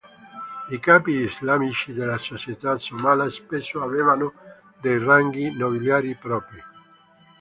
[0.69, 4.33] I capi islamici della società somala spesso avevano
[4.81, 6.59] dei ranghi nobiliari propri.